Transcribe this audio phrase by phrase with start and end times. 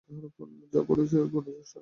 [0.73, 1.17] যা বলেছো,
[1.63, 1.79] সালি!